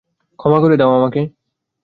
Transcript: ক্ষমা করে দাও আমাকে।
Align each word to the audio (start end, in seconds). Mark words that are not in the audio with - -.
ক্ষমা 0.39 0.59
করে 0.63 0.75
দাও 0.77 0.91
আমাকে। 0.99 1.21